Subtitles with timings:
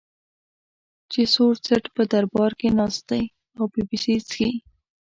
[1.11, 3.23] چې سور څټ په دربار کې ناست دی
[3.57, 4.49] او پیپسي څښي.